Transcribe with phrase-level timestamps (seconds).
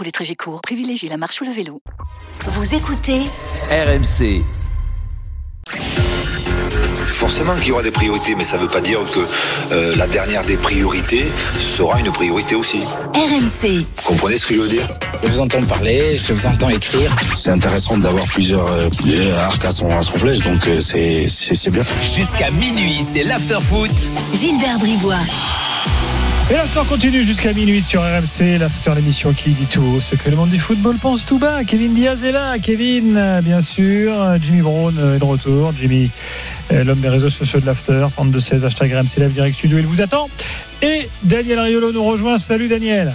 [0.00, 1.82] Pour les trajets courts, privilégiez la marche ou le vélo.
[2.46, 3.20] Vous écoutez
[3.70, 4.42] RMC.
[7.12, 9.20] Forcément qu'il y aura des priorités, mais ça ne veut pas dire que
[9.74, 12.78] euh, la dernière des priorités sera une priorité aussi.
[13.12, 13.84] RMC.
[13.96, 14.88] Vous comprenez ce que je veux dire?
[15.22, 17.14] Je vous entends parler, je vous entends écrire.
[17.36, 18.88] C'est intéressant d'avoir plusieurs euh,
[19.38, 21.84] arcs à son, à son flèche, donc euh, c'est c'est- c'est bien.
[22.16, 23.90] Jusqu'à minuit, c'est l'after-foot.
[24.34, 25.18] Gilbert Bribois.
[26.50, 30.00] Et l'instant continue jusqu'à minuit sur RMC, l'after l'émission qui dit tout haut.
[30.00, 31.62] C'est que le monde du football pense tout bas.
[31.62, 32.58] Kevin Diaz est là.
[32.58, 34.12] Kevin, bien sûr.
[34.40, 35.72] Jimmy Brown est de retour.
[35.78, 36.10] Jimmy,
[36.72, 38.04] euh, l'homme des réseaux sociaux de l'after.
[38.16, 39.78] 3216 hashtag RMC Live Direct Studio.
[39.78, 40.28] Il vous attend.
[40.82, 42.36] Et Daniel Riolo nous rejoint.
[42.36, 43.12] Salut Daniel.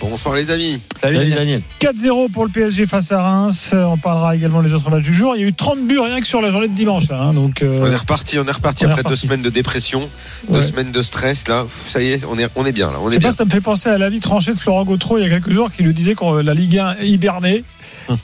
[0.00, 0.78] Bonsoir les amis.
[1.00, 1.62] Salut, Daniel.
[1.80, 3.70] 4-0 pour le PSG face à Reims.
[3.74, 5.34] Euh, On parlera également des autres matchs du jour.
[5.34, 7.08] Il y a eu 30 buts rien que sur la journée de dimanche.
[7.08, 7.34] Là, hein.
[7.34, 10.08] Donc, euh, On est reparti, on est reparti on est après deux semaines de dépression,
[10.50, 10.64] deux Ouais.
[10.64, 11.48] semaines de stress.
[11.48, 13.30] Là, ça y est, on est, on est bien là, on Je est bien.
[13.30, 15.50] pas, ça me fait penser à l'avis tranché de Florent Gautreau il y a quelques
[15.50, 17.64] jours qui lui disait que la Ligue 1 hibernait.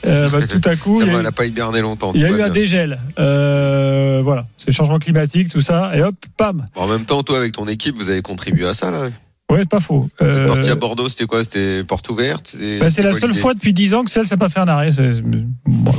[0.05, 1.81] Euh, bah, tout à coup, Ça il y va, a elle eu- n'a pas hiberné
[1.81, 2.11] longtemps.
[2.15, 2.99] Il y a eu un dégel.
[3.19, 5.91] Euh, voilà, c'est le changement climatique, tout ça.
[5.95, 6.67] Et hop, pam.
[6.75, 9.09] Bon, en même temps, toi avec ton équipe, vous avez contribué à ça là.
[9.53, 10.09] Ouais, pas faux.
[10.19, 11.43] Êtes Euh, parti à Bordeaux, c'était quoi?
[11.43, 14.39] C'était porte ouverte bah, c'est la seule fois depuis 10 ans que celle, ça n'a
[14.39, 14.89] pas fait un arrêt.
[15.65, 15.91] bon.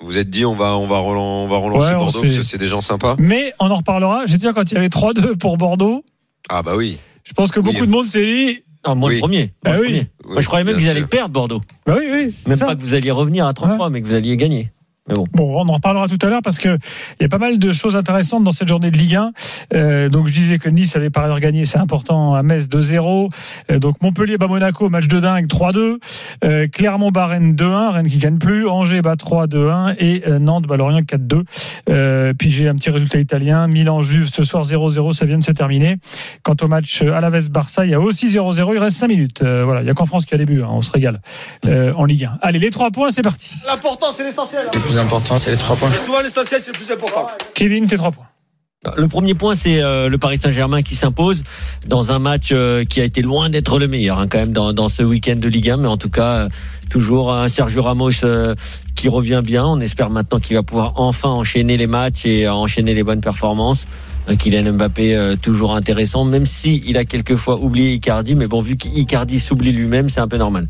[0.00, 2.20] Vous vous êtes dit, on va, on va, relan- on va relancer Ouais, on Bordeaux
[2.22, 3.16] parce que c'est des gens sympas.
[3.18, 4.22] Mais on en reparlera.
[4.26, 6.04] J'ai dit quand il y avait 3-2 pour Bordeaux,
[6.48, 6.98] Ah bah oui.
[7.24, 7.72] je pense que Oui.
[7.72, 8.58] beaucoup de monde s'est dit.
[8.84, 9.16] Ah, moi Oui.
[9.16, 9.52] le premier.
[9.64, 9.86] Ah Moi, le oui.
[9.88, 10.00] premier.
[10.24, 11.60] Oui, Moi, je croyais même qu'ils allaient perdre Bordeaux.
[11.84, 12.34] Bah oui, oui.
[12.46, 12.66] Même ça.
[12.66, 14.70] pas que vous alliez revenir à 33, mais que vous alliez gagner.
[15.08, 15.26] Mais bon.
[15.32, 16.78] Bon, on en reparlera tout à l'heure parce que
[17.20, 19.32] il y a pas mal de choses intéressantes dans cette journée de Ligue 1.
[19.74, 23.30] Euh, donc je disais que Nice avait par ailleurs gagné, c'est important, à Metz 2-0.
[23.70, 25.98] Euh, donc Montpellier bat Monaco, match de dingue 3-2.
[26.44, 28.68] Euh, Clermont bat Rennes 2-1, Rennes qui gagne plus.
[28.68, 31.42] Angers bat 3-2-1 et euh, Nantes bat Lorient 4-2.
[31.88, 33.66] Euh, puis j'ai un petit résultat italien.
[33.66, 35.96] Milan Juve ce soir 0-0, ça vient de se terminer.
[36.42, 39.42] Quant au match Alaves Barça, il y a aussi 0-0, il reste 5 minutes.
[39.42, 41.20] Euh, voilà, il y a qu'en France qui a début, hein, on se régale
[41.66, 42.38] euh, en Ligue 1.
[42.42, 43.54] Allez, les trois points, c'est parti.
[43.66, 44.68] L'important, c'est l'essentiel.
[44.72, 45.92] Le plus important, c'est les trois points.
[45.92, 47.28] Souvent, l'essentiel, c'est le plus important.
[47.54, 48.26] Kevin, tes trois points.
[48.96, 51.42] Le premier point, c'est euh, le Paris Saint-Germain qui s'impose
[51.86, 54.72] dans un match euh, qui a été loin d'être le meilleur, hein, quand même, dans,
[54.72, 55.78] dans ce week-end de Ligue 1.
[55.78, 56.48] Mais en tout cas, euh,
[56.88, 58.54] toujours un Sergio Ramos euh,
[58.94, 59.66] qui revient bien.
[59.66, 63.20] On espère maintenant qu'il va pouvoir enfin enchaîner les matchs et euh, enchaîner les bonnes
[63.20, 63.86] performances.
[64.38, 68.34] Kylian Mbappé, euh, toujours intéressant, même si il a quelquefois oublié Icardi.
[68.34, 70.68] Mais bon, vu qu'Icardi s'oublie lui-même, c'est un peu normal.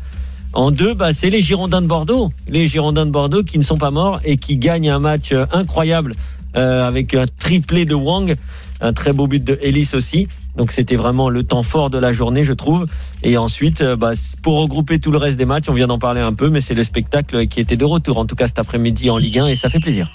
[0.53, 2.31] En deux, bah, c'est les Girondins de Bordeaux.
[2.47, 5.45] Les Girondins de Bordeaux qui ne sont pas morts et qui gagnent un match euh,
[5.51, 6.13] incroyable
[6.55, 8.35] euh, avec un triplé de Wang,
[8.81, 10.27] un très beau but de Ellis aussi.
[10.55, 12.87] Donc c'était vraiment le temps fort de la journée, je trouve.
[13.21, 16.21] Et ensuite, euh, bah, pour regrouper tout le reste des matchs, on vient d'en parler
[16.21, 19.11] un peu, mais c'est le spectacle qui était de retour, en tout cas cet après-midi
[19.11, 20.09] en Ligue 1, et ça fait plaisir.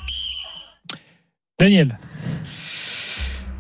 [1.60, 1.96] Daniel.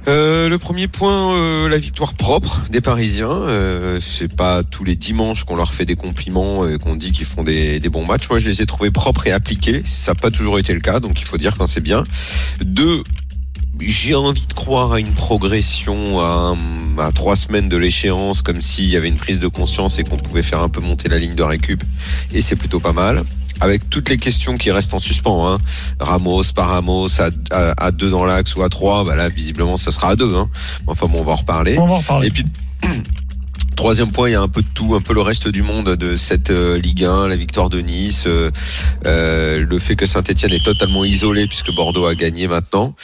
[0.06, 3.30] Euh, le premier point, euh, la victoire propre des Parisiens.
[3.30, 7.26] Euh, c'est pas tous les dimanches qu'on leur fait des compliments et qu'on dit qu'ils
[7.26, 8.28] font des, bons matchs.
[8.28, 9.82] Moi, je les ai trouvés propres et appliqués.
[9.84, 12.04] Ça n'a pas toujours été le cas, donc il faut dire quand c'est bien.
[12.60, 13.02] Deux,
[13.80, 16.54] j'ai envie de croire à une progression à,
[16.98, 20.16] à trois semaines de l'échéance, comme s'il y avait une prise de conscience et qu'on
[20.16, 21.82] pouvait faire un peu monter la ligne de récup.
[22.32, 23.24] Et c'est plutôt pas mal.
[23.60, 25.58] Avec toutes les questions qui restent en suspens, hein.
[26.00, 29.76] Ramos, pas Ramos, à, à, à deux dans l'axe ou à trois, bah là, visiblement,
[29.76, 30.34] ça sera à deux.
[30.34, 30.50] Hein.
[30.86, 31.78] Enfin bon, on va en reparler.
[31.78, 32.28] On va en reparler.
[32.28, 32.44] Et puis,
[33.76, 35.96] troisième point, il y a un peu de tout, un peu le reste du monde
[35.96, 38.50] de cette euh, Ligue 1, la victoire de Nice, euh,
[39.06, 42.94] euh, le fait que Saint-Etienne est totalement isolé puisque Bordeaux a gagné maintenant.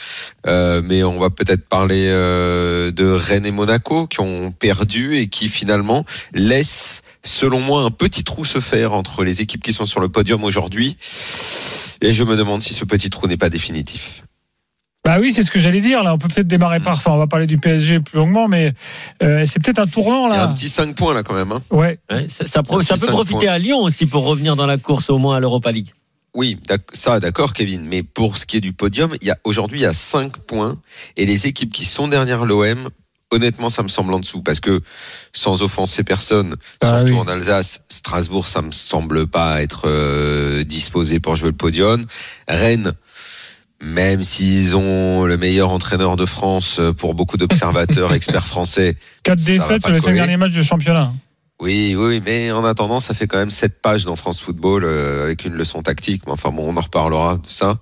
[0.47, 5.27] Euh, mais on va peut-être parler euh, de Rennes et Monaco qui ont perdu et
[5.27, 9.85] qui finalement laissent, selon moi, un petit trou se faire entre les équipes qui sont
[9.85, 10.97] sur le podium aujourd'hui.
[12.01, 14.23] Et je me demande si ce petit trou n'est pas définitif.
[15.03, 16.03] Bah oui, c'est ce que j'allais dire.
[16.03, 16.93] Là, on peut peut-être démarrer par.
[16.97, 18.73] Enfin, on va parler du PSG plus longuement, mais
[19.23, 20.43] euh, c'est peut-être un tournant Il y a là.
[20.49, 21.51] un petit 5 points là quand même.
[21.51, 21.61] Hein.
[21.71, 21.99] Ouais.
[22.11, 23.53] Ouais, ça, ça pro- Un ça petit peut profiter points.
[23.53, 25.91] à Lyon aussi pour revenir dans la course au moins à l'Europa League.
[26.35, 26.57] Oui,
[26.93, 27.81] ça, d'accord, Kevin.
[27.85, 30.37] Mais pour ce qui est du podium, il y a aujourd'hui il y a 5
[30.37, 30.77] points
[31.17, 32.89] et les équipes qui sont derrière l'OM.
[33.31, 34.81] Honnêtement, ça me semble en dessous parce que
[35.33, 37.19] sans offenser personne, Ah surtout oui.
[37.19, 42.05] en Alsace, Strasbourg, ça me semble pas être euh, disposé pour jouer le podium.
[42.49, 42.91] Rennes,
[43.81, 49.39] même s'ils ont le meilleur entraîneur de France euh, pour beaucoup d'observateurs, experts français, 4
[49.39, 50.17] Ça va défaites sur les 5 coller.
[50.17, 51.13] derniers matchs de championnat.
[51.61, 55.23] Oui, oui, mais en attendant, ça fait quand même sept pages dans France Football euh,
[55.25, 56.23] avec une leçon tactique.
[56.25, 57.77] Mais enfin bon, on en reparlera de ça.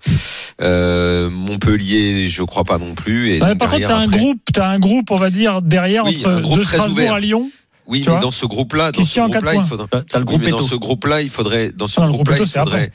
[0.61, 3.29] Euh, Montpellier, je crois pas non plus.
[3.31, 6.03] Et donc par contre, t'as un après- groupe, t'as un groupe, on va dire derrière
[6.03, 7.13] Oui, un entre groupe de très Strasbourg ouvert.
[7.13, 7.49] à Lyon.
[7.87, 9.87] Oui, mais dans ce groupe-là, dans ce groupe-là, il faudrait.
[9.93, 11.71] Le Oui, groupe mais dans ce groupe-là, il faudrait.
[11.71, 12.91] Dans ce Ah, groupe groupe-là, il faudrait.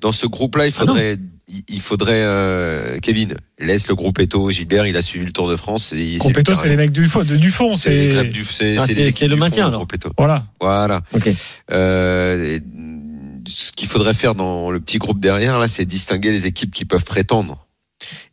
[0.00, 1.16] Dans ce groupe-là, il Ah faudrait.
[1.68, 2.22] Il faudrait.
[2.22, 4.50] euh, Kevin, laisse le groupe Eto.
[4.50, 5.92] Gilbert, il a suivi le Tour de France.
[5.92, 8.16] Et il- Compéto, le c'est les mecs du fond, de- du fond, C'est les c'est
[8.16, 8.44] crêpes du.
[8.44, 9.80] C'est Ah, c'est le du maintien, fond, alors.
[9.80, 10.12] groupe Eto.
[10.18, 10.44] voilà.
[10.60, 11.02] Voilà.
[11.12, 11.28] Ok.
[11.72, 12.58] Euh,
[13.48, 16.84] ce qu'il faudrait faire dans le petit groupe derrière, là, c'est distinguer les équipes qui
[16.84, 17.66] peuvent prétendre.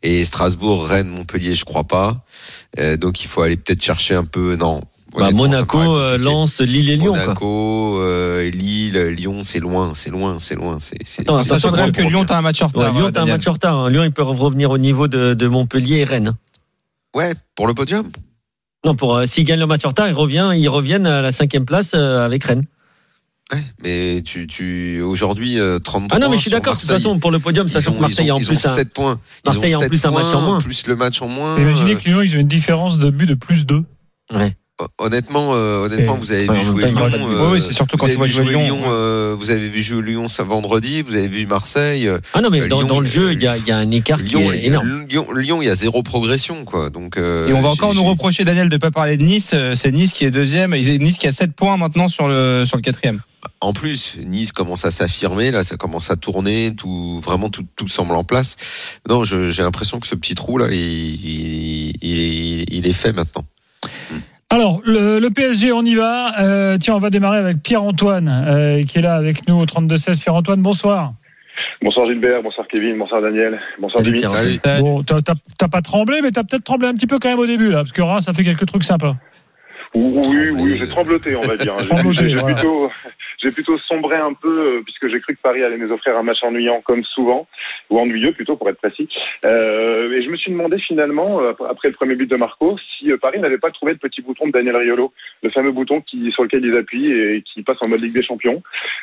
[0.02, 2.24] Et Strasbourg, Rennes, Montpellier, je crois pas.
[2.78, 4.56] Euh, donc il faut aller peut-être chercher un peu.
[4.56, 4.82] Non.
[5.16, 6.18] Bah, Monaco, euh.
[6.18, 7.12] Lens, Lille et Lyon.
[7.12, 7.20] quoi.
[7.22, 10.78] Monaco, euh, Lille, Lyon, c'est loin, c'est loin, c'est loin.
[10.80, 12.02] C'est, c'est, Attends, c'est- sachant que.
[12.02, 12.92] Lyon, t'as un match en Ouais, retard.
[12.94, 13.76] Lyon, euh, t'as un match en retard.
[13.78, 13.90] hein.
[13.90, 16.28] Lyon, ils peuvent revenir au niveau de, de Montpellier et Rennes.
[16.28, 16.38] hein.
[17.14, 18.08] Ouais, pour le podium.
[18.84, 21.32] Non, pour euh, s'ils gagnent le match en retard, ils reviennent, ils reviennent à la
[21.32, 22.64] cinquième place euh, avec Rennes.
[23.52, 26.16] Ouais, mais tu, tu, aujourd'hui, euh, 33.
[26.16, 26.74] Ah non, mais je suis d'accord.
[26.74, 27.04] De toute Marseille.
[27.04, 28.70] façon, pour le podium, Ils sachant que Marseille ils ont, a en ils plus ont
[28.70, 28.74] un.
[28.74, 29.20] 7 points.
[29.44, 30.58] Ils Marseille a en plus un match en points, moins.
[30.60, 31.58] Plus le match en moins.
[31.58, 33.84] Imaginez Euh, que Lyon, ils ont une différence de but de plus 2.
[34.32, 34.56] Ouais.
[34.98, 37.06] Honnêtement, euh, honnêtement, vous avez vu jouer Lyon.
[37.30, 38.82] euh, Oui, c'est surtout quand vous tu avez vois vu jouer Lyon, Lyon.
[38.88, 41.02] euh, vous avez vu jouer Lyon ça vendredi.
[41.02, 42.10] Vous avez vu Marseille.
[42.32, 43.76] Ah non, mais Euh, dans, Lyon, dans le jeu, il y a, il y a
[43.76, 45.06] un écart qui Lyon, est énorme.
[45.08, 46.90] Lyon, Lyon, il y a zéro progression, quoi.
[46.90, 47.16] Donc.
[47.18, 49.54] euh, Et on va encore nous reprocher, Daniel, de pas parler de Nice.
[49.74, 50.74] C'est Nice qui est deuxième.
[50.74, 53.20] Et Nice qui a 7 points maintenant sur le, sur le quatrième.
[53.60, 57.88] En plus, Nice commence à s'affirmer, là, ça commence à tourner, tout, vraiment tout, tout
[57.88, 58.98] semble en place.
[59.08, 63.44] Non, j'ai l'impression que ce petit trou là, il, il, il- il est fait maintenant.
[64.54, 66.40] Alors, le, le PSG, on y va.
[66.40, 70.20] Euh, tiens, on va démarrer avec Pierre-Antoine, euh, qui est là avec nous au 32-16.
[70.20, 71.14] Pierre-Antoine, bonsoir.
[71.82, 74.60] Bonsoir Gilbert, bonsoir Kevin, bonsoir Daniel, bonsoir Salut, Dimitri.
[74.64, 74.80] Salut.
[74.80, 77.68] Bon, t'as pas tremblé, mais t'as peut-être tremblé un petit peu quand même au début,
[77.70, 79.16] là, parce que Reims a fait quelques trucs sympas.
[79.94, 81.74] Oui, oui, j'ai trembloté, on va dire.
[82.12, 82.54] J'ai- voilà.
[82.54, 82.90] plutôt,
[83.54, 84.48] plutôt sombré un peu,
[84.78, 87.46] euh, puisque j'ai cru que Paris allait nous offrir un match ennuyant comme souvent,
[87.90, 89.08] ou ennuyeux plutôt pour être précis.
[89.44, 93.12] Euh, et je me suis demandé finalement, euh, après le premier but de Marco, si
[93.12, 95.12] euh, Paris n'avait pas trouvé le petit bouton de Daniel Riolo,
[95.42, 98.24] le fameux bouton qui, sur lequel ils appuient et qui passe en mode Ligue des
[98.24, 98.62] Champions.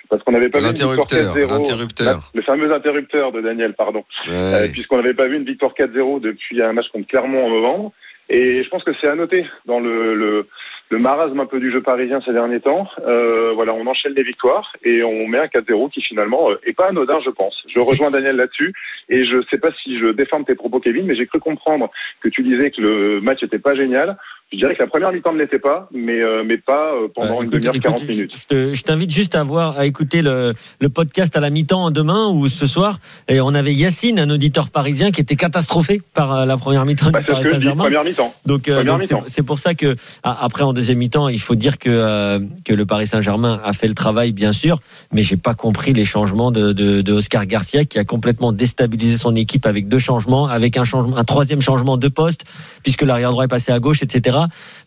[0.10, 1.50] Parce qu'on n'avait pas vu une victoire L'interrupteur, 4-0.
[1.52, 2.32] l'interrupteur.
[2.34, 4.04] Le fameux interrupteur de Daniel, pardon.
[4.30, 7.94] Euh, puisqu'on n'avait pas vu une victoire 4-0 depuis un match contre Clermont en novembre.
[8.34, 10.48] Et je pense que c'est à noter dans le, le,
[10.92, 12.86] le marasme un peu du jeu parisien ces derniers temps.
[13.08, 16.74] Euh, voilà, on enchaîne les victoires et on met un 4-0 qui finalement euh, est
[16.74, 17.56] pas anodin, je pense.
[17.68, 18.74] Je rejoins Daniel là-dessus
[19.08, 21.90] et je sais pas si je déforme tes propos, Kevin, mais j'ai cru comprendre
[22.20, 24.18] que tu disais que le match était pas génial.
[24.54, 27.40] Je dirais que la première mi-temps ne l'était pas, mais euh, mais pas euh, pendant
[27.40, 28.32] Euh, une demi-heure, écoute, 40 je- minutes.
[28.36, 31.90] Je, te- je t'invite juste à voir, à écouter le, le podcast à la mi-temps
[31.90, 33.00] demain ou ce soir.
[33.30, 37.12] Et on avait Yacine, un auditeur parisien, qui était catastrophé par euh, la première mi-temps
[37.12, 37.84] Bah, du Paris Saint-Germain.
[37.86, 38.34] première mi-temps.
[38.46, 38.84] Donc, euh,
[39.28, 42.86] c'est- pour ça que après en deuxième mi-temps, il faut dire que euh, que le
[42.86, 44.80] Paris Saint-Germain a fait le travail bien sûr,
[45.14, 49.18] mais j'ai pas compris les changements de, de, de Oscar Garcia qui a complètement déstabilisé
[49.18, 52.44] son équipe avec deux changements, avec un changement, un troisième changement de poste
[52.84, 54.40] puisque l'arrière droit est passé à gauche, etc.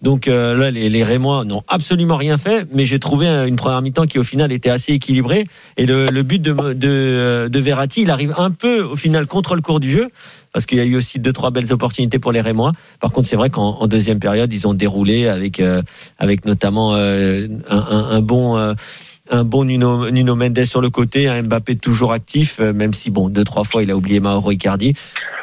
[0.02, 3.56] Donc euh, là, les, les Rémois n'ont absolument rien fait, mais j'ai trouvé euh, une
[3.56, 5.46] première mi-temps qui au final était assez équilibrée
[5.76, 9.62] et le, but de, de de Verratti, il arrive un peu au final contre le
[9.62, 10.10] cours du jeu
[10.54, 12.72] parce qu'il y a eu aussi deux trois belles opportunités pour les Rémois.
[13.00, 15.82] Par contre, c'est vrai qu'en en deuxième période, ils ont déroulé avec euh,
[16.18, 18.72] avec notamment euh, un, bon euh,
[19.30, 23.10] un bon Nuno, Nuno Mendes sur le côté, un Mbappé toujours actif, euh, même si
[23.10, 24.94] bon deux trois fois il a oublié Mauro Icardi.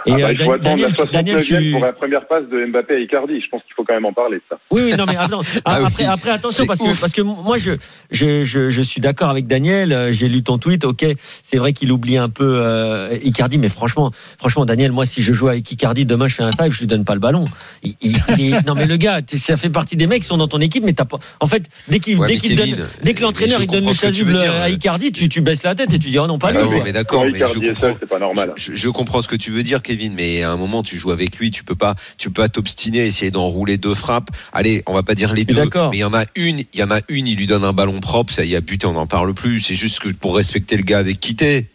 [0.07, 2.65] Et Ah bah, euh, Daniel, la tu- Daniel, 69e tu pour la première passe de
[2.71, 3.39] Mbappé à Icardi.
[3.39, 4.57] Je pense qu'il faut quand même en parler de ça.
[4.71, 5.85] oui, oui, non, mais attends, Ah oui.
[5.87, 6.95] après, après, attention, parce ouf.
[6.95, 7.71] que, parce que moi, je,
[8.09, 9.91] je, je, je suis d'accord avec Daniel.
[9.93, 10.85] euh, J'ai lu ton tweet.
[10.85, 11.05] Ok,
[11.43, 15.33] c'est vrai qu'il oublie un peu euh, Icardi, mais franchement, franchement, Daniel, moi, si je
[15.33, 17.43] joue avec Icardi demain, je fais un five, je lui donne pas le ballon.
[17.83, 20.37] Il, il- il est- non, mais le gars, ça fait partie des mecs qui sont
[20.37, 21.19] dans ton équipe, mais t'as pas.
[21.39, 23.89] En fait, dès qu'il, Ouais, dès qu'il donne, dès que l'entraîneur je il donne comprends
[23.91, 24.53] le ce que tu chasuble veux dire.
[24.61, 26.69] à Icardi, tu, tu baisses la tête et tu dis oh non pas Ah lui.
[26.69, 27.81] non, mais d'accord, mais je Icardi comprends.
[27.81, 28.53] seul, c'est pas normal.
[28.55, 31.11] Je, je comprends ce que tu veux dire, Kevin, mais à un moment, tu joues
[31.11, 34.29] avec lui, tu peux pas, tu peux pas t'obstiner, à essayer d'enrouler deux frappes.
[34.53, 36.83] Allez, on va pas dire les deux, mais il y en a une, il y
[36.83, 39.07] en a une, il lui donne un ballon propre, ça y a buté, on n'en
[39.07, 39.59] parle plus.
[39.61, 41.67] C'est juste que pour respecter le gars avec qui t'es.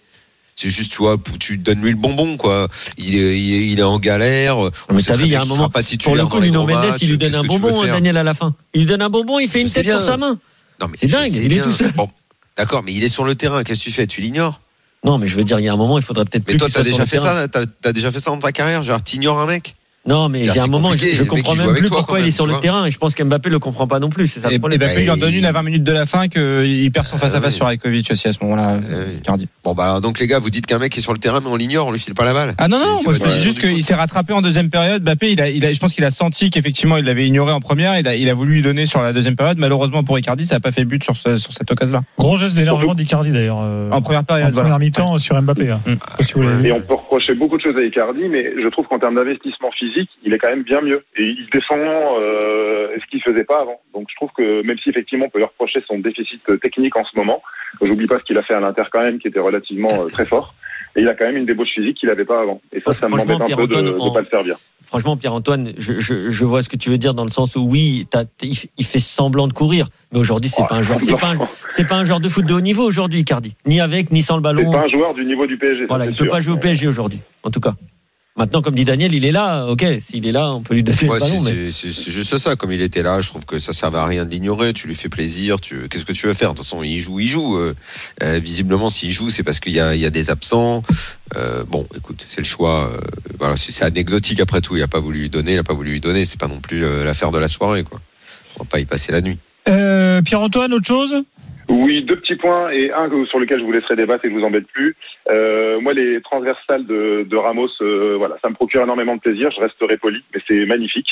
[0.59, 2.69] C'est juste, tu vois, tu donnes lui le bonbon, quoi.
[2.97, 4.57] Il est, il est, il est en galère.
[4.57, 6.95] On Mais t'as vu, il y a un moment, pas Pour le coup, Nuno Mendes,
[7.03, 8.55] il lui donne un bonbon, Daniel, à la fin.
[8.73, 10.01] Il lui donne un bonbon, il fait Je une tête sur bien.
[10.07, 10.39] sa main.
[10.81, 11.63] Non, mais C'est dingue, il est bien.
[11.63, 11.93] tout seul.
[11.93, 12.09] Bon,
[12.57, 13.63] d'accord, mais il est sur le terrain.
[13.65, 14.07] Qu'est-ce que tu fais?
[14.07, 14.61] Tu l'ignores?
[15.05, 16.69] Non, mais je veux dire, il y a un moment, il faudrait peut-être Mais toi,
[16.73, 17.43] t'as déjà fait terrain.
[17.43, 18.83] ça T'as t'as déjà fait ça dans ta carrière?
[18.83, 19.76] Genre, t'ignores un mec?
[20.07, 22.21] Non, mais Là, j'ai un c'est moment, je mec, comprends il même plus toi, pourquoi
[22.21, 22.61] il est sur le vois.
[22.61, 22.87] terrain.
[22.87, 24.27] Et je pense qu'Mbappé le comprend pas non plus.
[24.29, 24.79] C'est ça Et, le problème.
[24.79, 27.07] Mbappé lui en Bah, donne il- une à 20 minutes de la fin qu'il perd
[27.07, 27.57] son face à face oui.
[27.57, 28.75] sur Rakovic aussi à ce moment-là.
[28.89, 29.17] Euh, oui.
[29.19, 29.49] Icardi.
[29.65, 31.57] Bon bah donc les gars, vous dites qu'un mec est sur le terrain mais on
[31.57, 32.55] l'ignore, on lui file pas la balle.
[32.59, 35.03] Ah non non, moi je dis juste qu'il s'est rattrapé en deuxième période.
[35.03, 37.61] Mbappé, il a, il a, je pense qu'il a senti qu'effectivement il l'avait ignoré en
[37.61, 37.99] première.
[37.99, 39.59] Il a, il a voulu lui donner sur la deuxième période.
[39.59, 42.05] Malheureusement pour Icardi, ça n'a pas fait but sur, ce- sur cette occasion-là.
[42.17, 43.59] Gros geste d'énervement d'Icardi d'ailleurs.
[43.61, 44.79] euh, En première en période, première voilà.
[44.85, 45.71] mi-temps sur Mbappé.
[45.71, 45.81] hein.
[45.87, 45.95] Mm.
[46.21, 46.33] Je si.
[46.67, 50.33] Et on peut reprocher beaucoup de à mais je trouve qu'en termes d'investissement physique, il
[50.33, 51.05] est quand même bien mieux.
[51.17, 53.81] Et il défend euh, ce qu'il faisait pas avant.
[53.95, 57.05] Donc je trouve que même si effectivement on peut lui reprocher son déficit technique en
[57.05, 57.43] ce moment,
[57.81, 60.25] j'oublie pas ce qu'il a fait à l'Inter quand même, qui était relativement euh, très
[60.27, 60.55] fort.
[60.97, 62.61] Et il a quand même une débauche physique qu'il avait pas avant.
[62.73, 64.57] Et ça, ça m'embête un peu de ne pas le servir.
[64.87, 67.61] Franchement, Pierre-Antoine, je, je, je vois ce que tu veux dire dans le sens où
[67.69, 68.07] oui,
[68.43, 71.39] il, fait semblant de courir, mais aujourd'hui c'est Oh, pas un joueur, c'est pas un,
[71.69, 74.37] c'est pas un joueur de foot de haut niveau aujourd'hui, Icardi, ni avec ni sans
[74.37, 74.71] le C'est ballon.
[74.71, 75.87] pas un joueur du niveau du PSG.
[75.89, 76.33] Voilà, c'est il peut sûr.
[76.33, 77.75] pas jouer au PSG aujourd'hui, en tout cas.
[78.37, 79.67] Maintenant, comme dit Daniel, il est là.
[79.67, 81.41] Ok, s'il est là, on peut lui donner Ouais, le ballon.
[81.41, 82.13] c'est- mais...
[82.13, 82.55] juste ça.
[82.55, 84.75] Comme il était là, je trouve que ça servait à rien de l'ignorer.
[84.75, 85.59] Tu lui fais plaisir.
[85.61, 86.51] Tu qu'est-ce que tu veux faire?
[86.51, 87.57] De toute façon, il joue, il joue.
[87.57, 87.75] Euh,
[88.23, 90.83] euh, visiblement, s'il joue, c'est parce qu'il y a, il y a des absents.
[91.37, 92.91] Euh, bon, écoute, c'est le choix.
[92.93, 93.01] euh,
[93.39, 94.77] voilà, c'est anecdotique après tout.
[94.77, 95.55] Il a pas voulu lui donner.
[95.55, 96.25] Il a pas voulu lui donner.
[96.27, 98.01] C'est pas non plus euh, l'affaire de la soirée, quoi.
[98.59, 99.39] On va pas y passer la nuit.
[99.69, 101.15] Euh, Pierre-Antoine, autre chose?
[101.69, 104.45] Oui, deux petits points et un sur lequel je vous laisserai débattre et je vous
[104.45, 104.95] embête plus.
[105.29, 109.51] Euh, moi, les transversales de, de Ramos, euh, voilà, ça me procure énormément de plaisir.
[109.51, 111.09] Je resterai poli, mais c'est magnifique.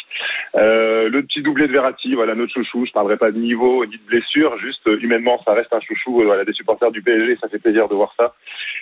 [0.54, 2.86] Euh, le petit doublé de Verratti, voilà, notre chouchou.
[2.86, 6.20] Je parlerai pas de niveau ni de blessure, juste euh, humainement, ça reste un chouchou.
[6.22, 8.34] euh, voilà, des supporters du PSG, ça fait plaisir de voir ça.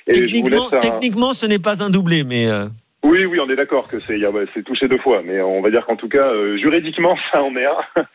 [0.09, 2.67] Et je vous Techniquement, laisse un- techniquement, ce n'est pas un doublé, mais euh,
[3.05, 4.21] Oui, oui, on est d'accord que c'est
[4.55, 7.55] c'est touché deux fois, mais on va dire qu'en tout cas, euh, juridiquement, ça en
[7.57, 8.07] est un.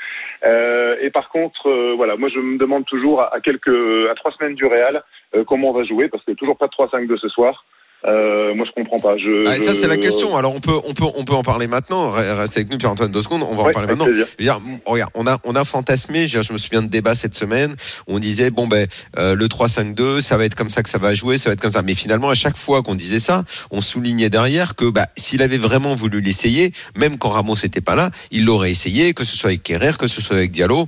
[0.45, 4.31] Euh, et par contre, euh, voilà, moi je me demande toujours à, quelques, à trois
[4.33, 5.03] semaines du Real,
[5.47, 7.65] comment on va jouer, parce que toujours pas de 3-5-2 ce soir.
[8.05, 9.17] Euh, moi je comprends pas.
[9.17, 10.37] Je, Ah, et ça, je- c'est la question.
[10.37, 12.09] Alors, on peut, on peut, on peut en parler maintenant.
[12.09, 13.41] Reste avec nous, Pierre-Antoine, deux secondes.
[13.43, 14.05] On va en parler maintenant.
[14.39, 16.27] dire, regarde, on a, on a fantasmé.
[16.27, 17.75] Je, me souviens de débat cette semaine.
[18.05, 18.87] On disait, bon, ben,
[19.17, 21.59] euh, le 3-5-2, ça va être comme ça que ça va jouer, ça va être
[21.61, 21.81] comme ça.
[21.81, 25.57] Mais finalement, à chaque fois qu'on disait ça, on soulignait derrière que, bah, s'il avait
[25.57, 29.49] vraiment voulu l'essayer, même quand Ramos n'était pas là, il l'aurait essayé, que ce soit
[29.49, 30.87] avec Kerrer, que ce soit avec Diallo.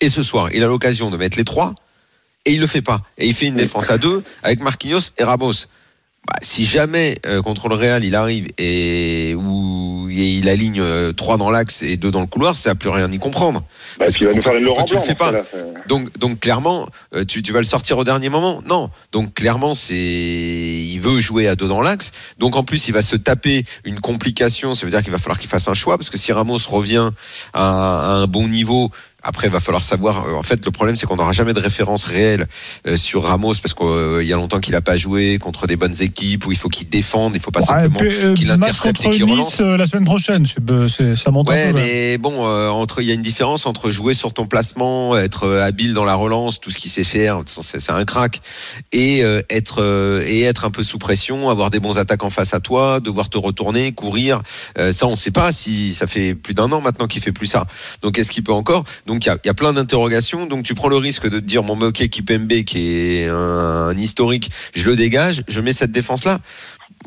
[0.00, 1.74] Et ce soir, il a l'occasion de mettre les trois.
[2.44, 3.00] Et il le fait pas.
[3.18, 5.52] Et il fait une défense à deux avec Marquinhos et Ramos.
[6.28, 11.36] Bah, si jamais euh, contre le Real il arrive et où il aligne euh, trois
[11.36, 13.60] dans l'axe et deux dans le couloir, ça va plus rien y comprendre.
[13.98, 15.32] Bah, Parce puis il va que nous faire une Laurent tu le fais pas
[15.88, 18.90] donc, donc clairement, euh, tu, tu vas le sortir au dernier moment Non.
[19.10, 22.12] Donc clairement, c'est il veut jouer à deux dans l'axe.
[22.38, 24.74] Donc en plus, il va se taper une complication.
[24.76, 27.10] Ça veut dire qu'il va falloir qu'il fasse un choix parce que si Ramos revient
[27.52, 28.90] à, à un bon niveau.
[29.22, 30.26] Après, il va falloir savoir.
[30.26, 32.46] euh, En fait, le problème, c'est qu'on n'aura jamais de référence réelle
[32.86, 36.00] euh, sur Ramos parce qu'il y a longtemps qu'il n'a pas joué contre des bonnes
[36.00, 37.34] équipes où il faut qu'il défende.
[37.34, 39.60] Il faut pas Ouais, simplement euh, qu'il intercepte et qu'il Nice relance.
[39.60, 41.76] euh, la semaine prochaine, c'est- euh, ça monte un Ouais, peu.
[41.76, 41.82] ouais.
[41.82, 45.44] mais bon, euh, entre il y a une différence entre jouer sur ton placement, être
[45.44, 48.40] euh, habile dans la relance, tout ce qu'il sait faire, c'est un crack,
[48.92, 52.30] et euh, être euh, et être un peu sous pression, avoir des bons attaques en
[52.30, 54.42] face à toi, devoir te retourner, courir.
[54.78, 57.46] Euh, ça, on sait pas si ça fait plus d'un an maintenant qu'il fait plus
[57.46, 57.66] ça.
[58.02, 58.84] Donc, est-ce qu'il peut encore?
[59.06, 60.46] Donc, a, il y a plein d'interrogations.
[60.46, 63.96] Donc, tu prends le risque de te dire, mon ok, Kipembe, qui est un, un
[63.96, 66.40] historique, je le dégage, je mets cette défense là.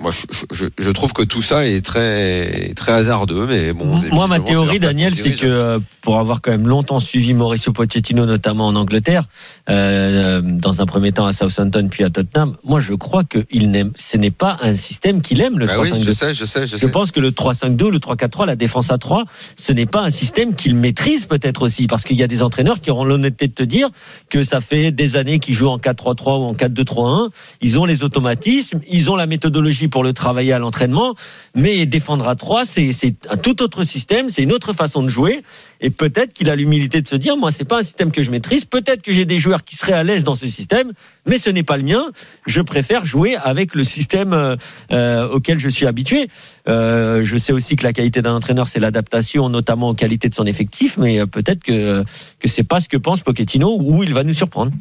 [0.02, 3.98] Moi, je, je, je trouve que tout ça est très très hasardeux, mais bon.
[4.12, 8.26] Moi, ma théorie, Daniel, c'est que euh, pour avoir quand même longtemps suivi Mauricio Pochettino,
[8.26, 9.24] notamment en Angleterre,
[9.70, 13.72] euh, dans un premier temps à Southampton puis à Tottenham, moi, je crois que il
[13.72, 16.04] n'aime, ce n'est pas un système qu'il aime le Bah oui, 3-5-2.
[16.04, 16.92] je sais, je sais, je Je sais.
[16.92, 19.24] pense que le 3-5-2, le 3-4-3, la défense à 3,
[19.56, 22.82] ce n'est pas un système qu'il maîtrise peut-être aussi, parce qu'il y a des entraîneurs
[22.82, 23.90] qui auront l'honnêteté de te dire
[24.30, 27.30] que ça fait des années qu'ils jouent en 4-3-3 ou en 4-2-3-1.
[27.62, 31.16] Ils ont les automatismes, ils ont la méthodologie pour le travailler à l'entraînement,
[31.56, 35.44] mais défendre à 3, c'est un tout autre système, c'est une autre façon de jouer.
[35.82, 38.32] Et peut-être qu'il a l'humilité de se dire, moi, c'est pas un système que je
[38.32, 38.66] maîtrise.
[38.66, 40.94] Peut-être que j'ai des joueurs qui seraient à l'aise dans ce système,
[41.28, 42.12] mais ce n'est pas le mien.
[42.46, 44.56] Je préfère jouer avec le système euh,
[44.92, 46.30] euh, auquel je suis habitué.
[46.68, 50.36] Euh, je sais aussi que la qualité d'un entraîneur, c'est l'adaptation, notamment aux qualités de
[50.36, 52.04] son effectif, mais peut-être que
[52.40, 54.72] que c'est pas ce que pense Pochettino ou il va nous surprendre.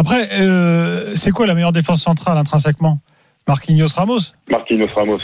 [0.00, 3.00] Après, euh, c'est quoi la meilleure défense centrale intrinsèquement?
[3.46, 5.18] Marquinhos Ramos Marquinhos Ramos.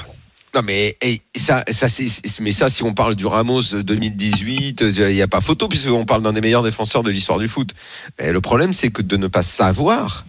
[0.54, 4.82] Non mais hey, ça, ça c'est, c'est- mais ça si on parle du Ramos 2018,
[4.98, 7.70] il n'y a pas photo puisqu'on parle d'un des meilleurs défenseurs de l'histoire du foot.
[8.18, 10.26] Et le problème c'est que de ne pas savoir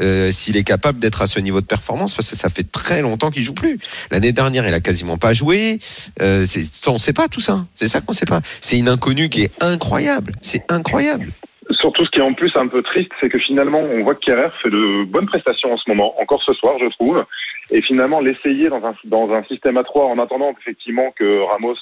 [0.00, 3.02] euh, s'il est capable d'être à ce niveau de performance parce que ça fait très
[3.02, 3.78] longtemps qu'il joue plus.
[4.10, 5.80] L'année dernière il a quasiment pas joué.
[6.22, 7.66] Euh, c'est, ça, on sait pas tout ça.
[7.74, 8.40] C'est ça qu'on sait pas.
[8.62, 10.32] C'est une inconnue qui est incroyable.
[10.40, 11.32] C'est incroyable.
[11.70, 14.20] Surtout, ce qui est en plus un peu triste, c'est que finalement, on voit que
[14.20, 17.24] Kerrer fait de bonnes prestations en ce moment, encore ce soir, je trouve.
[17.70, 21.76] Et finalement, l'essayer dans un, dans un système à 3 en attendant effectivement que Ramos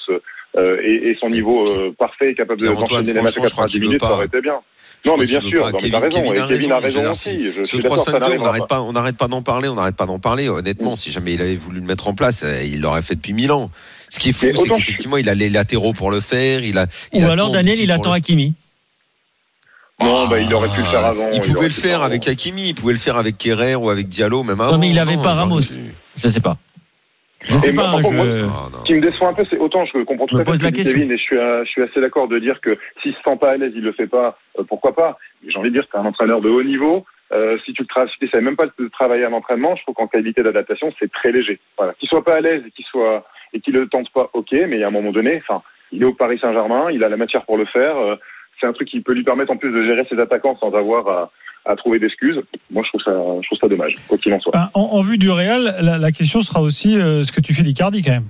[0.57, 3.47] euh, ait, ait son niveau euh, parfait et capable de- d'enchaîner les matchs à franchement,
[3.47, 4.59] je crois 90 qu'il veut minutes, ça aurait été bien.
[5.03, 7.39] Je Non, mais bien sûr, Kevin- raison, Kevin et a Kevin a raison, raison aussi.
[7.41, 8.67] Je Ce suis d'accord, ça 3-5-2, on n'arrête pas.
[8.67, 10.47] pas, on n'arrête pas d'en parler, on n'arrête pas d'en parler.
[10.47, 13.33] Honnêtement, si jamais il avait voulu le mettre en place, euh, il l'aurait fait depuis
[13.33, 13.71] mille ans.
[14.09, 16.63] Ce qui est fou, c'est qu'effectivement, il a les latéraux pour le faire.
[16.63, 18.53] Il a, il Ou a alors Daniel, il attend le- Hakimi.
[20.03, 21.29] Non, bah, il aurait pu le faire avant.
[21.33, 24.43] Il pouvait le faire avec Hakimi, il pouvait le faire avec Kerrer ou avec Diallo,
[24.43, 24.73] même avant.
[24.73, 25.59] Non, mais il avait Non, pas Ramos.
[26.17, 26.57] Je sais pas.
[27.45, 27.91] Je Et sais moi, pas.
[27.91, 28.69] moi, je- Ah.
[28.79, 30.59] Ce qui me déçoit un peu, c'est autant je comprends tout Me à fait pose
[30.59, 30.93] ce la question.
[30.93, 33.35] Kevin et je suis, euh, je suis assez d'accord de dire que s'il se sent
[33.39, 35.17] pas à l'aise, il le fait pas, euh, pourquoi pas?
[35.43, 37.03] Mais J'ai envie de dire que c'est un entraîneur de haut niveau.
[37.33, 40.05] Euh, si tu si tu savais même pas le travailler à l'entraînement, je trouve qu'en
[40.07, 41.59] qualité d'adaptation, c'est très léger.
[41.77, 41.93] Voilà.
[41.93, 44.83] Qu'il soit pas à l'aise et qu'il soit et qu'il le tente pas, ok, mais
[44.83, 47.57] à un moment donné, enfin, il est au Paris Saint-Germain, il a la matière pour
[47.57, 47.97] le faire.
[47.97, 48.15] euh,
[48.59, 51.31] c'est un truc qui peut lui permettre en plus de gérer ses attaquants sans avoir
[51.65, 52.41] à, trouver d'excuses.
[52.71, 54.51] Moi, je trouve ça, je trouve ça dommage, quoi qu'il en soit.
[54.53, 57.63] Ben, en, vue du Real, la, la question sera aussi euh, ce que tu fais
[57.63, 58.27] d'Icardi quand même.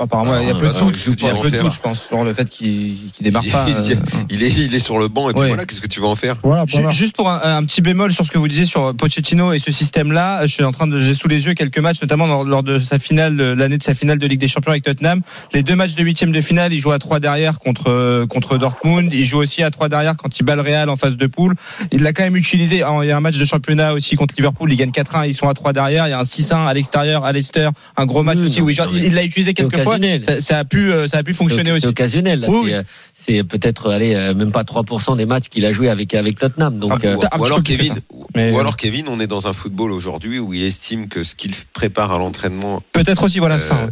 [0.00, 1.32] Apparemment, il y a Ah, peu de bah, doute, qu'est-ce que tu il y a
[1.32, 3.66] vas en peu de faire doute, je pense, sur le fait qu'il démarre Il- pas.
[3.68, 3.96] il, euh,
[4.30, 5.48] il est, il est sur le banc et puis Ouais.
[5.48, 6.36] voilà, qu'est-ce que tu vas en faire?
[6.42, 6.64] Voilà.
[6.90, 9.70] Juste pour un, un petit bémol sur ce que vous disiez sur Pochettino et ce
[9.70, 12.62] système-là, je suis en train de, j'ai sous les yeux quelques matchs, notamment lors, lors
[12.62, 15.20] de sa finale, l'année de sa finale de Ligue des Champions avec Tottenham.
[15.52, 19.12] Les deux matchs de huitième de finale, il joue à trois derrière contre contre Dortmund.
[19.12, 21.54] Il joue aussi à trois derrière quand il bat le Real en phase de poule.
[21.92, 22.82] Il l'a quand même utilisé.
[22.82, 24.72] Alors, Il y a un match de championnat aussi contre Liverpool.
[24.72, 25.26] Il gagne 4-1.
[25.28, 26.06] Ils sont à trois derrière.
[26.06, 27.68] Il y a un 6-1 à l'extérieur à Leicester.
[27.96, 29.89] Un gros match Oui, aussi non, où il, il l'a utilisé quelques fois.
[29.96, 30.24] Occasionnel.
[30.24, 31.86] Ça, ça a pu, euh, ça a pu fonctionner C'est aussi.
[31.86, 32.40] occasionnel.
[32.40, 32.48] là.
[32.50, 32.72] Oui, C'est, oui.
[32.74, 32.82] euh,
[33.14, 36.78] C'est peut-être allez, euh, même pas 3% des matchs qu'il a joué avec, avec Tottenham.
[36.78, 39.52] Donc, Ah, euh, ou alors Kevin, ou- Mais- ou alors Kevin, on est dans un
[39.52, 43.58] football aujourd'hui où il estime que ce qu'il prépare à l'entraînement Peut-être aussi, voilà euh,
[43.58, 43.90] ça.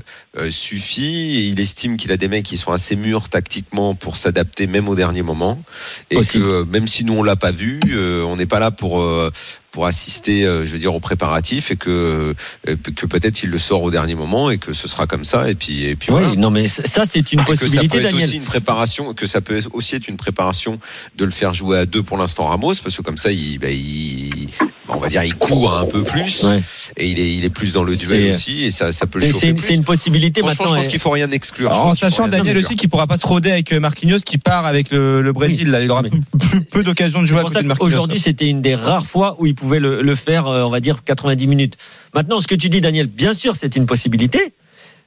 [0.51, 1.37] suffit.
[1.39, 4.89] Et il estime qu'il a des mecs qui sont assez mûrs tactiquement pour s'adapter même
[4.89, 5.63] au dernier moment.
[6.11, 9.01] Et que même si nous on l'a pas vu, euh, on n'est pas là pour
[9.01, 9.31] euh,
[9.71, 12.35] pour assister, euh, je veux dire, aux préparatifs et que
[12.67, 15.51] euh, que peut-être il le sort au dernier moment et que ce sera comme ça.
[15.51, 16.37] Et puis et puis oui, voilà.
[16.37, 19.27] non, mais ça, c'est une Et que ça peut possibilité, être aussi une préparation, que
[19.27, 20.79] ça peut aussi être une préparation
[21.17, 23.71] de le faire jouer à deux pour l'instant Ramos, parce que comme ça, il, bah,
[23.71, 24.49] il-
[24.89, 26.61] on va dire, il court un peu plus Ouais.
[26.97, 29.27] et il est, il est plus dans le duel aussi et ça, ça peut le
[29.27, 30.75] C'est- chauffer C'est une, possibilité Franchement, maintenant.
[30.75, 31.73] je pense et- qu'il faut rien exclure.
[31.73, 32.61] En sachant Daniel exclure.
[32.67, 35.71] aussi qu'il pourra pas se rôder avec euh, Marquinhos qui part avec le, le Brésil.
[35.71, 36.03] Là, il aura
[36.73, 37.75] peu, d'occasions de jouer de Marquinhos.
[37.77, 40.81] qu'aujourd'hui, c'était une des rares fois où il pouvait le, le faire, euh, on va
[40.81, 41.77] dire, 90 minutes.
[42.15, 44.53] Maintenant, ce que tu dis, Daniel, bien sûr, c'est une possibilité.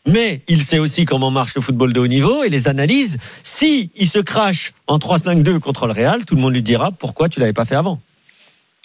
[0.08, 3.17] Mais il sait aussi comment marche le football de haut niveau et les analyses.
[3.44, 7.30] Si il se crache en 3-5-2 contre le Real, tout le monde lui dira pourquoi
[7.30, 8.02] tu l'avais pas fait avant.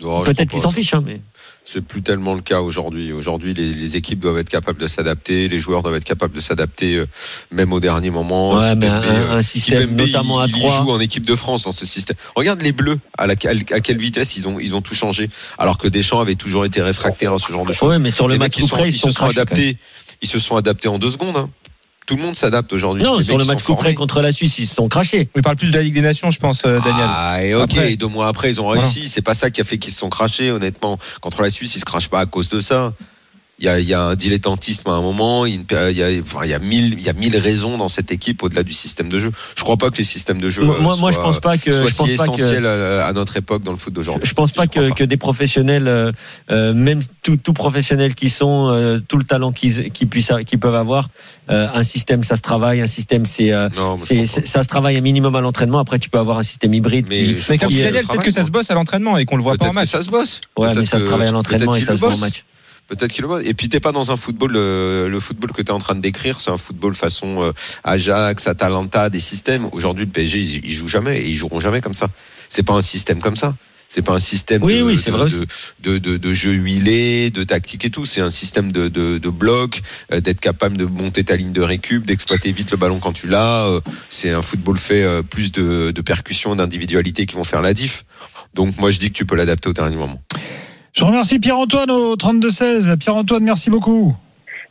[0.05, 0.63] Oh, Peut-être crois qu'il pas.
[0.63, 1.23] s'en fiche, hein, mais
[1.65, 3.13] C'est plus tellement le cas aujourd'hui.
[3.13, 6.41] Aujourd'hui, les, les équipes doivent être capables de s'adapter, les joueurs doivent être capables de
[6.41, 7.07] s'adapter, euh,
[7.51, 8.55] même au dernier moment.
[8.59, 10.83] Ouais, mais un- euh, un système notamment à il, il trois.
[10.83, 12.17] joue en équipe de France dans ce système.
[12.35, 15.79] Regarde les Bleus, à, la, à quelle vitesse ils ont, ils ont tout changé, alors
[15.79, 17.89] que Deschamps avait toujours été réfractaire à ce genre de choses.
[17.89, 19.79] ouais, mais sur le Les match ils, coup sont, près, ils ils se sont adaptés.
[20.23, 21.37] Ils se sont adaptés en deux secondes.
[21.37, 21.49] hein.
[22.07, 23.03] Tout le monde s'adapte aujourd'hui.
[23.03, 25.29] Non, Les sur le match coup près contre la Suisse, ils se sont crachés.
[25.37, 27.07] On parle plus de la Ligue des Nations, je pense, euh, Daniel.
[27.09, 27.92] Ah, et ok, Après.
[27.92, 29.09] et deux mois après, ils ont réussi.
[29.09, 30.99] C'est pas ça qui a fait qu'ils se sont crachés, honnêtement.
[31.21, 32.92] Contre la Suisse, ils se crachent pas à cause de ça.
[33.59, 35.47] Il y a, il y a un dilettantisme à un moment.
[35.47, 37.14] Il y a, une- il y a, enfin, il y a mille, il y a
[37.14, 39.31] mille raisons dans cette équipe au-delà du système de jeu.
[39.57, 41.57] Je crois pas que les systèmes de jeu Moi, euh, moi, je soient- pense pas
[41.57, 44.29] que soient je pense si pas que essentiels à, notre époque dans le foot d'aujourd'hui.
[44.29, 46.12] Je pense pas crois que, que des professionnels, euh,
[46.51, 50.59] euh, même tout, tout professionnels qui sont, euh, tout le talent qu'ils qu'ils puissent, qu'ils
[50.59, 51.09] peuvent avoir,
[51.49, 54.27] euh, un système ça se travaille, un système c'est, euh, Non, mais je c'est, crois
[54.27, 55.79] c'est- ça se travaille un minimum à l'entraînement.
[55.79, 57.07] Après tu peux avoir un système hybride.
[57.09, 59.37] Mais qui- je Mais comme le peut-être que ça se bosse à l'entraînement et qu'on
[59.38, 59.88] le voit pas en que match.
[59.88, 60.42] ça se bosse.
[60.59, 62.21] ouais, mais ça se que- travaille à l'entraînement et ça se voit le en bosse.
[62.21, 62.45] match.
[62.88, 63.42] Peut-être qu'il le voit.
[63.42, 65.94] Et puis t'es pas dans un football, le, le football que tu es en train
[65.94, 67.53] de décrire, c'est un football façon euh,
[67.85, 69.68] Ajax, Atalanta, des systèmes.
[69.72, 72.09] Aujourd'hui, le PSG, ils, ils jouent jamais et ils joueront jamais comme ça.
[72.49, 73.55] C'est pas un système comme ça.
[73.88, 75.29] C'est pas un système Oui, de, oui, de, c'est vrai
[75.81, 78.05] de, de, jeu huilé, de tactique et tout.
[78.05, 79.81] C'est un système de, de, de bloc,
[80.12, 83.29] euh, d'être capable de monter ta ligne de récup, d'exploiter vite le ballon quand tu
[83.29, 83.66] l'as.
[83.66, 87.75] Euh, C'est un football fait euh, plus de, de percussions, d'individualité qui vont faire la
[87.75, 88.05] diff.
[88.55, 90.20] Donc moi, je dis que tu peux l'adapter au dernier moment.
[90.97, 92.97] Je remercie Pierre-Antoine au 32-16.
[92.97, 94.17] Pierre-Antoine, merci beaucoup.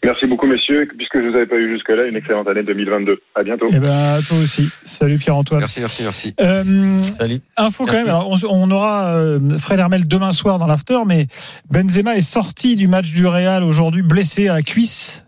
[0.03, 0.87] Merci beaucoup, messieurs.
[0.97, 3.21] Puisque je vous avais pas eu jusque-là, une excellente année 2022.
[3.35, 3.67] À bientôt.
[3.69, 4.67] Et ben, à toi aussi.
[4.85, 5.59] Salut Pierre-Antoine.
[5.59, 6.33] Merci, merci, merci.
[6.41, 7.41] Euh, Salut.
[7.57, 8.05] info quand Merci.
[8.07, 8.15] même.
[8.15, 11.27] Alors, on, on aura euh, Fred Hermel demain soir dans l'after, mais
[11.69, 15.25] Benzema est sorti du match du Real aujourd'hui blessé à la cuisse.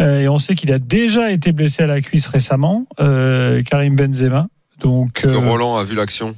[0.00, 3.94] Euh, et on sait qu'il a déjà été blessé à la cuisse récemment, euh, Karim
[3.94, 4.48] Benzema.
[4.80, 6.34] Donc, Est-ce que Roland a vu l'action?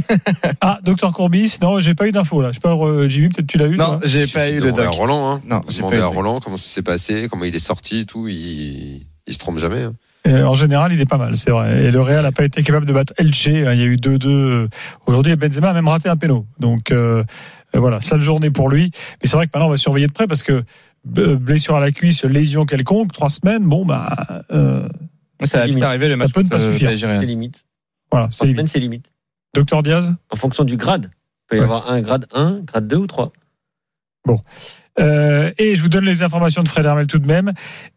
[0.60, 2.50] ah, docteur Courbis, non, j'ai pas eu d'info là.
[2.50, 3.76] Je sais pas, euh, Jimmy, peut-être tu l'as eu.
[3.76, 4.88] Non, j'ai pas eu de à.
[4.88, 5.40] Roland, hein.
[5.48, 6.08] Non, j'ai Demander pas eu à.
[6.08, 8.28] Roland comment ça s'est passé, comment il est sorti et tout.
[8.28, 9.82] Il, il se trompe jamais.
[9.82, 9.92] hein.
[10.26, 11.84] Euh, en général, il est pas mal, c'est vrai.
[11.84, 13.48] Et le Real n'a pas été capable de battre Elche.
[13.48, 13.72] hein.
[13.74, 14.68] Il y a eu 2-2
[15.06, 15.32] aujourd'hui.
[15.32, 16.46] et Benzema a même raté un péno.
[16.58, 17.22] Donc euh,
[17.74, 18.90] euh, voilà, sale journée pour lui.
[19.22, 20.62] Mais c'est vrai que maintenant, on va surveiller de près parce que
[21.18, 24.44] euh, blessure à la cuisse, lésion quelconque, trois semaines, bon, bah.
[24.50, 24.88] euh,
[25.42, 25.84] Ça va vite limite.
[25.84, 26.90] arriver le match peut ne pas euh, suffire.
[26.96, 27.62] C'est limite.
[28.10, 29.04] voilà, c'est semaine, c'est limite.
[29.54, 31.10] Docteur Diaz En fonction du grade.
[31.12, 31.64] Il peut y Ouais.
[31.64, 33.32] avoir un grade 1, grade 2 ou 3.
[35.00, 37.52] Euh, et je vous donne les informations de Fred Hermel tout de même.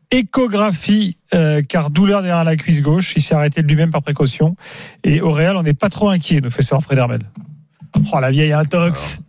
[0.09, 3.13] Échographie, euh, car douleur derrière la cuisse gauche.
[3.15, 4.55] Il s'est arrêté de lui-même par précaution.
[5.03, 7.21] Et au Real, on n'est pas trop inquiet, nous fait ça Fred Hermel.
[8.13, 9.19] Oh, la vieille intox.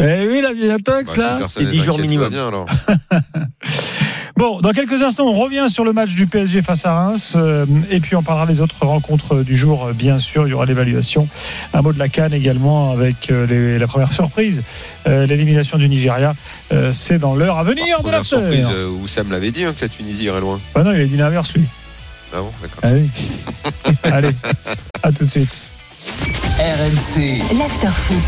[0.00, 1.48] Eh oui, la vieille intox, Bah, là.
[1.48, 2.28] si c'est n'est 10 jours minimum.
[2.30, 2.66] bien, alors.
[4.36, 7.34] Bon, dans quelques instants, on revient sur le match du PSG face à Reims.
[7.36, 10.46] euh, et puis, on parlera des autres rencontres du jour, euh, bien sûr.
[10.48, 11.28] Il y aura l'évaluation.
[11.74, 14.62] Un mot de la Cannes également avec euh, les- la première surprise,
[15.06, 16.34] euh, l'élimination du Nigeria.
[16.72, 19.74] Euh, C'est dans l'heure à venir de la Première surprise, euh, Oussam l'avait dit hein,
[19.78, 20.58] que la Tunisie irait loin.
[20.74, 21.64] Ah non, il a dit l'inverse, lui.
[22.34, 22.80] Ah bon, d'accord.
[22.82, 23.10] Ah oui.
[24.04, 24.30] Allez,
[25.02, 25.50] à tout de suite.
[26.58, 27.58] RMC.
[27.58, 28.22] L'afterfoot.